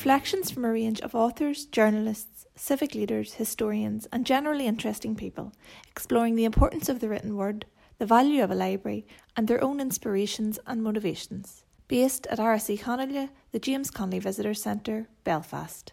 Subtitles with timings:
[0.00, 5.52] reflections from a range of authors, journalists, civic leaders, historians, and generally interesting people,
[5.90, 7.66] exploring the importance of the written word,
[7.98, 11.64] the value of a library, and their own inspirations and motivations.
[11.86, 15.92] Based at RSC Connelia, the James Connolly Visitor Centre, Belfast.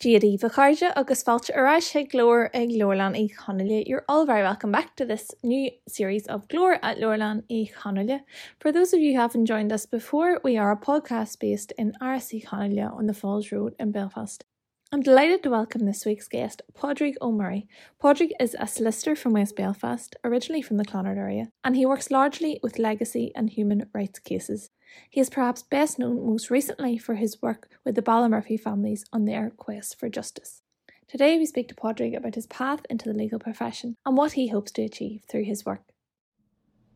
[0.00, 3.82] Giadí Vacarja agus fáilte ará sé glór ag Glorlan i Chonnelia.
[3.84, 8.20] You're all very welcome back to this new series of Glor at Lorlan i Chonnelia.
[8.60, 11.94] For those of you who haven't joined us before, we are a podcast based in
[12.00, 14.44] RSC Chonnelia on the Falls Road in Belfast.
[14.92, 17.66] I'm delighted to welcome this week's guest, Padraig Ó Muirigh.
[18.00, 22.12] Padraig is a solicitor from West Belfast, originally from the Clonard area, and he works
[22.12, 24.70] largely with legacy and human rights cases.
[25.10, 29.24] He is perhaps best known most recently for his work with the Ballymurphy families on
[29.24, 30.62] their quest for justice.
[31.08, 34.48] Today we speak to Padraig about his path into the legal profession and what he
[34.48, 35.82] hopes to achieve through his work.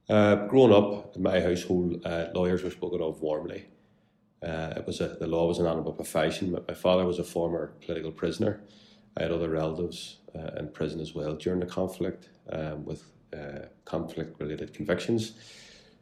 [0.09, 3.67] Uh, growing up in my household, uh, lawyers were spoken of warmly.
[4.43, 6.57] Uh, it was a, the law was an honourable profession.
[6.69, 8.61] My father was a former political prisoner.
[9.17, 13.67] I had other relatives uh, in prison as well during the conflict um, with uh,
[13.85, 15.35] conflict related convictions.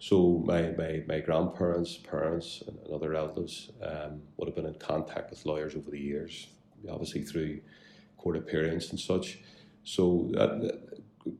[0.01, 5.31] So my, my, my grandparents, parents, and, other relatives um, would have been in contact
[5.31, 6.49] with lawyers over the years,
[6.91, 7.61] obviously through
[8.17, 9.39] court appearance and such.
[9.85, 10.89] So that,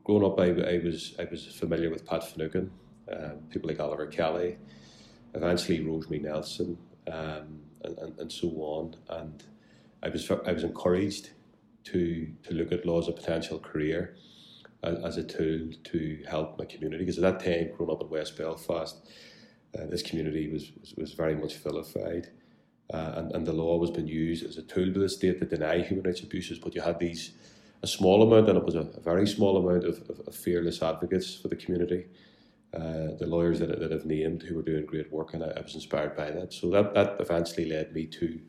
[0.05, 2.71] growing up, I, I was I was familiar with Pat Finucane,
[3.11, 4.59] um, people like Oliver Kelly,
[5.35, 6.79] eventually Rosemary Nelson,
[7.11, 8.95] um, and, and, and so on.
[9.09, 9.43] And
[10.03, 11.31] I was I was encouraged
[11.85, 14.17] to to look at law as a potential career,
[14.83, 17.05] as, a tool to help my community.
[17.05, 18.97] Because at that time, growing up in West Belfast,
[19.79, 22.29] uh, this community was, was, was very much vilified.
[22.93, 25.47] Uh, and, and the law was being used as a tool by the state to
[25.47, 27.33] deny human rights abuses, but you had these
[27.83, 30.83] a small amount, and it was a, a very small amount of, of, of fearless
[30.83, 32.05] advocates for the community
[32.75, 35.61] uh, the lawyers that, that I've named who were doing great work, and I, I,
[35.61, 36.53] was inspired by that.
[36.53, 38.41] So that, that eventually led me to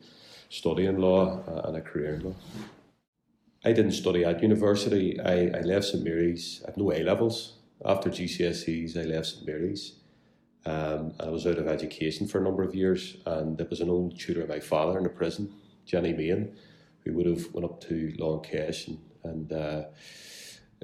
[0.50, 2.36] studying law uh, and a career in law.
[3.64, 5.20] I didn't study at university.
[5.20, 6.64] I, I left St Mary's.
[6.66, 7.60] I had no A levels.
[7.86, 10.00] After GCSEs, I left St Mary's.
[10.66, 13.18] Um, and I was out of education for a number of years.
[13.26, 15.54] And there was an old tutor of my father in the prison,
[15.86, 16.56] Jenny Meehan,
[17.06, 19.84] who would have went up to Long Kesh and, and uh,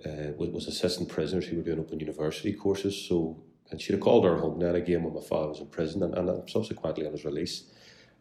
[0.06, 2.96] uh, was assistant prisoners who were doing open university courses.
[3.08, 6.04] So, and she'd have called her home then again when my father was in prison
[6.04, 7.64] and, and subsequently on his release.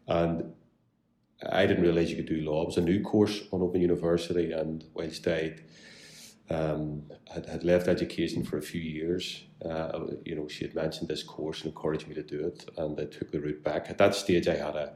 [0.07, 0.53] And
[1.45, 2.63] I didn't realise you could do law.
[2.63, 5.55] It was a new course on Open University, and whilst I
[6.49, 11.09] um, had, had left education for a few years, uh, you know, she had mentioned
[11.09, 13.89] this course and encouraged me to do it, and I took the route back.
[13.89, 14.93] At that stage, I had a,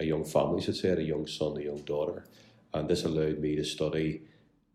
[0.00, 2.26] a young family, should say, I had a young son, a young daughter,
[2.74, 4.22] and this allowed me to study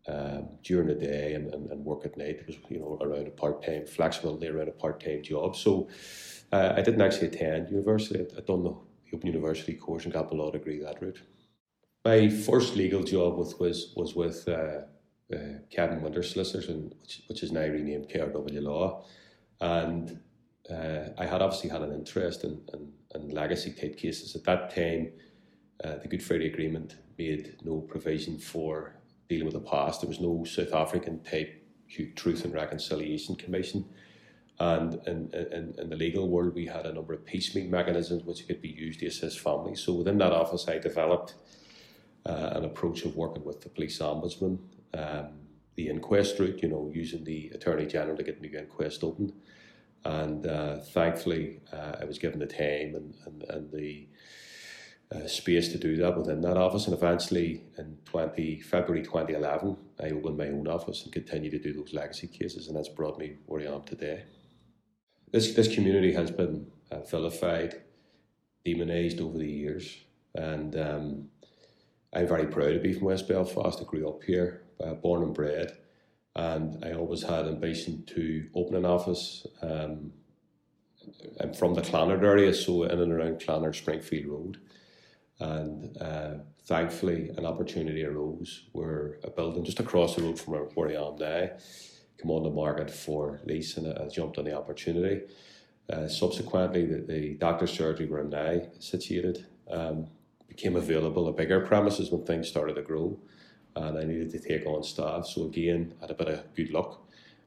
[0.07, 2.39] um, during the day and, and, and, work at night.
[2.41, 5.55] It was you know around a part time flexibility around a part time job.
[5.55, 5.87] So
[6.51, 8.19] uh, I didn't actually attend university.
[8.19, 8.75] I'd, I'd, done the
[9.13, 11.21] Open University course and got my law degree that route.
[12.05, 13.55] My first legal job was
[13.95, 14.81] was with uh,
[15.33, 19.05] uh, Kevin Winters Solicitors, and which, which is now renamed KRW Law,
[19.61, 20.19] and
[20.69, 24.73] uh, I had obviously had an interest in, in, in legacy type cases at that
[24.73, 25.11] time.
[25.83, 28.95] Uh, the Good Friday Agreement made no provision for
[29.27, 30.01] dealing with the past.
[30.01, 31.59] There was no South African type
[32.15, 33.85] Truth and Reconciliation Commission.
[34.59, 38.47] And in, in, in the legal world, we had a number of piecemeal mechanisms which
[38.47, 39.81] could be used to assist families.
[39.81, 41.33] So within that office, I developed
[42.25, 44.59] uh, an approach of working with the police ombudsman,
[44.93, 45.27] um,
[45.75, 49.33] the inquest route, you know, using the Attorney General to get the inquest open.
[50.05, 54.07] And uh, thankfully, uh, I was given the time and, and, and the
[55.13, 56.85] uh, space to do that within that office.
[56.85, 61.73] And eventually, in 20 February 2011, I opened my own office and continued to do
[61.73, 64.23] those legacy cases, and that's brought me where I am today.
[65.33, 67.81] This this community has been uh, vilified,
[68.63, 69.97] demonised over the years,
[70.35, 71.29] and um,
[72.13, 73.81] I'm very proud to be from West Belfast.
[73.81, 75.75] I grew up here, uh, born and bred,
[76.35, 79.47] and I always had ambition to open an office.
[79.63, 80.13] Um,
[81.39, 84.57] I'm from the Clonard area, so in and around Clonard Springfield Road.
[85.39, 86.33] And uh,
[86.67, 91.15] thankfully, an opportunity arose where a building just across the road from where I am
[91.17, 91.49] now
[92.21, 95.21] came on the market for lease, and I jumped on the opportunity.
[95.91, 100.07] Uh, subsequently, the, the doctor's surgery where I'm now situated um,
[100.47, 103.19] became available at bigger premises when things started to grow,
[103.75, 105.25] and I needed to take on staff.
[105.25, 107.01] So again, I had a bit of good luck.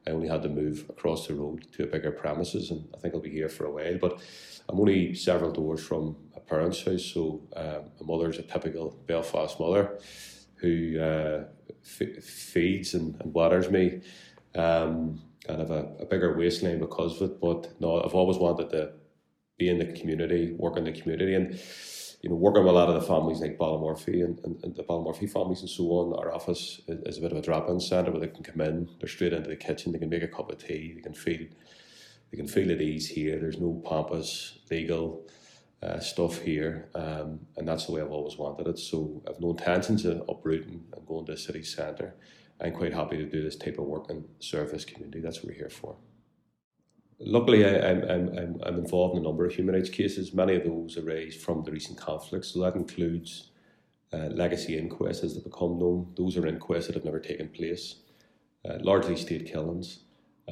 [0.07, 3.15] I only had to move across the road to a bigger premises, and I think
[3.15, 3.99] I'll be here for a while.
[3.99, 4.21] But
[4.69, 7.05] I'm only several doors from a parents' house.
[7.05, 9.99] So um, my mother's a typical Belfast mother
[10.57, 11.45] who uh,
[11.85, 14.01] f- feeds and, and, waters me.
[14.57, 17.41] Um, have a, a, bigger waistline because of it.
[17.41, 18.93] But no, I've always wanted to
[19.59, 21.35] be in the community, work in the community.
[21.35, 21.61] And,
[22.23, 24.83] you know, working with a lot of the families like Ballymurphy and, and, and the
[24.83, 28.11] Ballymurphy families and so on, our office is, is a bit of a drop-in centre
[28.11, 30.51] where they can come in, they're straight into the kitchen, they can make a cup
[30.51, 31.47] of tea, they can feel
[32.33, 33.39] they can feel at ease here.
[33.39, 35.29] There's no pompous legal
[35.87, 38.79] uh, stuff here, um, and that's the way I've always wanted it.
[38.79, 42.15] So I've no intentions of uprooting and going to the city centre.
[42.61, 45.21] I'm quite happy to do this type of work and serve this community.
[45.21, 45.97] That's what we're here for.
[47.19, 50.35] Luckily, I, am I'm, I'm, I'm involved in a number of human rights cases.
[50.35, 53.51] Many of those arise from the recent conflicts, so that includes
[54.13, 56.13] uh, legacy inquests as they become known.
[56.17, 57.97] Those are inquests that have never taken place,
[58.69, 60.01] uh, largely state killings,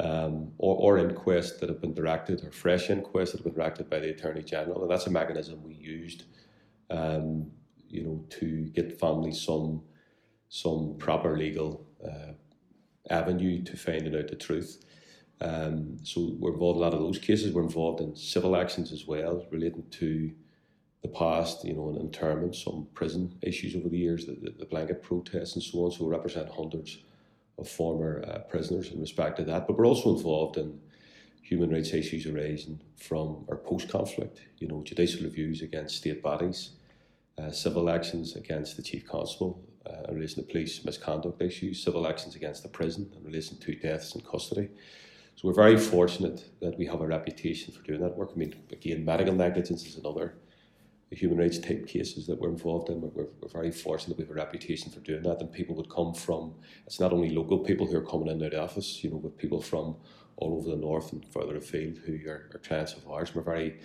[0.01, 3.89] um, or, or inquests that have been directed, or fresh inquests that have been directed
[3.89, 4.83] by the Attorney General.
[4.83, 6.25] And that's a mechanism we used,
[6.91, 7.51] um,
[7.89, 9.83] you know, to get families some
[10.49, 12.33] some proper legal uh,
[13.11, 14.85] avenue to finding out the truth.
[15.41, 17.53] Um, so we're involved in a lot of those cases.
[17.53, 20.33] We're involved in civil actions as well, relating to
[21.03, 25.03] the past, you know, and internment, some prison issues over the years, the, the blanket
[25.03, 25.91] protests and so on.
[25.91, 26.99] So we represent hundreds
[27.59, 29.67] of former uh, prisoners in respect to that.
[29.67, 30.81] But we're also involved in
[31.43, 36.71] human rights issues arising from our post-conflict, you know, judicial reviews against state bodies,
[37.39, 42.07] uh, civil actions against the chief constable uh, in relation to police misconduct issues, civil
[42.07, 44.69] actions against the prison in relation to deaths in custody.
[45.37, 48.31] So we're very fortunate that we have a reputation for doing that work.
[48.35, 50.37] I mean, again, medical negligence is another
[51.15, 53.01] human rights type cases that we're involved in.
[53.01, 56.15] We're, we're very fortunate we have a reputation for doing that, and people would come
[56.15, 56.55] from.
[56.87, 59.61] It's not only local people who are coming in the office, you know, with people
[59.61, 59.97] from
[60.37, 63.35] all over the north and further afield who are, are clients of ours.
[63.35, 63.79] We're very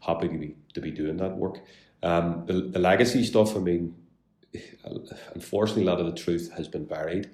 [0.00, 1.60] happy to be to be doing that work.
[2.02, 3.56] Um, the, the legacy stuff.
[3.56, 3.94] I mean,
[5.34, 7.30] unfortunately, a lot of the truth has been buried,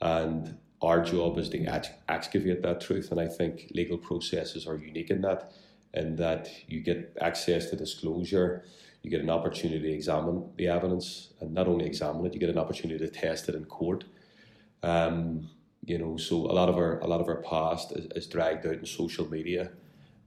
[0.00, 3.10] and our job is to excavate that truth.
[3.10, 5.52] And I think legal processes are unique in that,
[5.94, 8.64] in that you get access to disclosure,
[9.02, 12.50] you get an opportunity to examine the evidence, and not only examine it, you get
[12.50, 14.04] an opportunity to test it in court.
[14.82, 15.50] Um,
[15.84, 18.66] you know, so a lot of our a lot of our past is, is dragged
[18.66, 19.70] out in social media.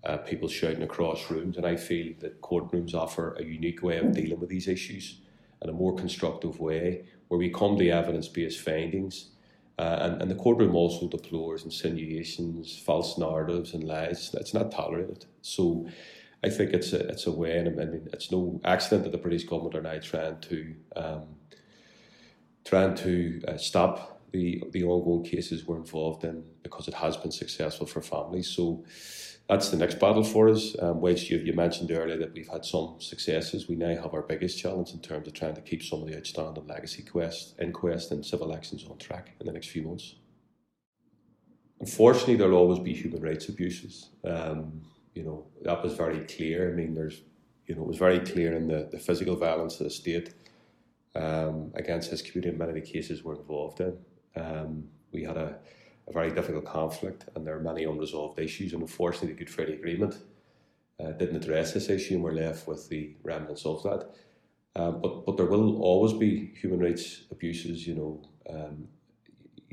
[0.04, 4.16] Uh, people shouting across rooms, and I feel that courtrooms offer a unique way of
[4.16, 5.20] dealing with these issues
[5.62, 9.28] in a more constructive way, where we come to evidence based findings
[9.82, 14.30] uh, and, and the courtroom also deplores insinuations, false narratives, and lies.
[14.36, 15.26] It's not tolerated.
[15.42, 15.88] So
[16.44, 19.18] I think it's a, it's a way, and I mean, it's no accident that the
[19.18, 21.24] British government are now trying to um,
[22.64, 27.32] trying to uh, stop the the ongoing cases we're involved in because it has been
[27.32, 28.50] successful for families.
[28.50, 28.86] So
[29.50, 30.76] that's the next battle for us.
[30.80, 34.22] Um, whilst you, you mentioned earlier that we've had some successes, we now have our
[34.22, 38.12] biggest challenge in terms of trying to keep some of the outstanding legacy quest, inquest
[38.12, 40.16] and civil actions on track in the next few months.
[41.82, 44.10] Unfortunately, there'll always be human rights abuses.
[44.24, 44.82] Um,
[45.16, 46.72] you know, that was very clear.
[46.72, 47.22] I mean, there's,
[47.66, 50.34] you know, it was very clear in the, the physical violence of the state
[51.16, 53.98] um, against his community many of the cases we're involved in.
[54.36, 55.58] Um, we had a
[56.08, 58.74] a very difficult conflict, and there are many unresolved issues.
[58.74, 60.18] And unfortunately, the Good Friday Agreement
[61.00, 64.10] uh, didn't address this issue, and we're left with the remnants of that.
[64.76, 67.86] Um, but but there will always be human rights abuses.
[67.86, 68.88] You know, um,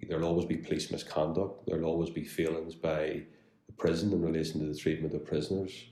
[0.09, 1.67] there'll always be police misconduct.
[1.67, 3.23] There'll always be failings by
[3.67, 5.85] the prison in relation to the treatment of prisoners.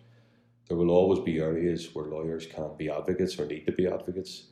[0.68, 4.46] There will always be areas where lawyers can't be advocates or need to be advocates.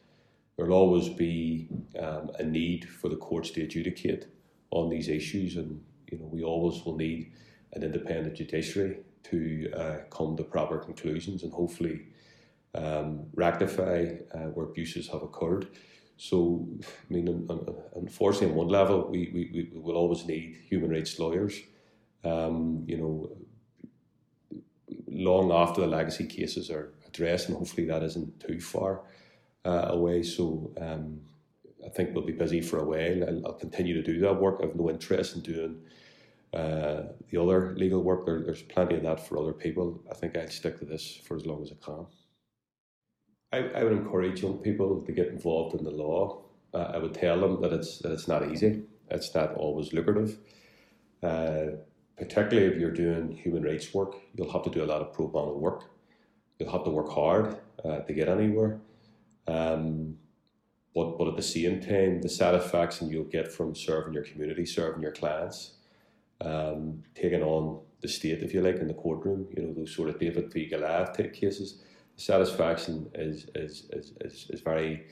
[0.57, 1.69] There'll always be
[1.99, 4.27] um, a need for the courts to adjudicate
[4.75, 7.33] on these issues, and you know we always will need
[7.73, 12.07] an independent judiciary to uh, come to proper conclusions and hopefully
[12.75, 15.69] um, rectify uh, where abuses have occurred.
[16.17, 16.69] So,
[17.11, 17.49] I mean,
[17.97, 21.59] unfortunately, on one level, we, we, we will always need human rights lawyers.
[22.25, 23.37] Um, you know,
[25.09, 29.03] long after the legacy cases are addressed, and hopefully that isn't too far
[29.65, 30.23] uh, away.
[30.23, 31.21] So, um,
[31.85, 33.29] I think we'll be busy for a while.
[33.29, 34.61] I'll, I'll continue to do that work.
[34.63, 35.83] I have no interest in doing
[36.53, 38.27] uh, the other legal work.
[38.27, 40.03] There, there's plenty of that for other people.
[40.11, 42.07] I think I'll stick to this for as long as I can.
[43.53, 46.43] I, I would encourage young people to get involved in the law.
[46.73, 48.83] Uh, I would tell them that it's that it's not easy.
[49.11, 50.39] It's not always lucrative.
[51.23, 51.67] Uh,
[52.17, 55.27] particularly if you're doing human rights work, you'll have to do a lot of pro
[55.27, 55.85] bono work.
[56.59, 58.81] You'll have to work hard uh, to get anywhere.
[59.47, 60.19] Um,
[60.95, 65.03] but but at the same time, the satisfaction you'll get from serving your community, serving
[65.03, 65.75] your clients,
[66.41, 70.11] um, taking on the state, if you like, in the courtroom, you know, those sort
[70.11, 70.67] of David v.
[70.67, 71.83] Goliath type cases,
[72.17, 75.07] the satisfaction is is, is, is, is very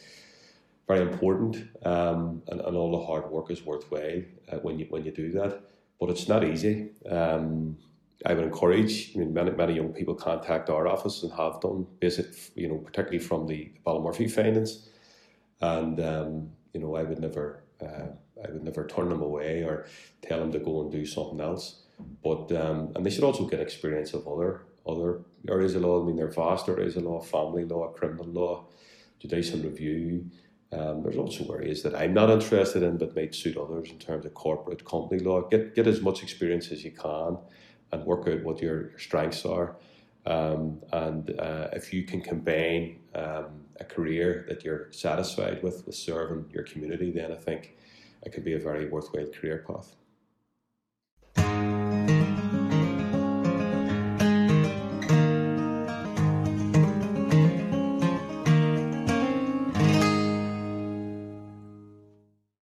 [0.88, 5.04] very important, um, and, and all the hard work is worthwhile uh, when you when
[5.04, 5.62] you do that.
[5.98, 6.90] But it's not easy.
[7.08, 7.76] Um,
[8.26, 9.12] I would encourage.
[9.14, 12.78] I mean, many many young people contact our office and have done, basic, you know,
[12.78, 14.88] particularly from the Ballymurphy findings,
[15.62, 18.09] and um, you know, I would never, uh,
[18.45, 19.87] I would never turn them away or
[20.21, 21.83] tell them to go and do something else.
[22.23, 26.02] But um, and they should also get experience of other other areas of law.
[26.02, 28.66] I mean, there are vast areas of law, family law, criminal law,
[29.21, 30.26] judicial review.
[30.73, 34.25] Um, there's also areas that I'm not interested in, but might suit others in terms
[34.25, 35.42] of corporate company law.
[35.42, 37.38] Get get as much experience as you can,
[37.92, 39.76] and work out what your, your strengths are.
[40.24, 45.96] Um, and uh, if you can combine um, a career that you're satisfied with, with
[45.96, 47.76] serving your community, then I think
[48.22, 49.96] it could be a very worthwhile career path.